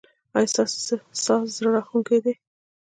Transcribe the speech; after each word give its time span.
ایا 0.35 0.49
ستاسو 0.53 0.77
ساز 1.25 1.45
زړه 1.57 1.69
راښکونکی 1.75 2.17
دی؟ 2.25 2.33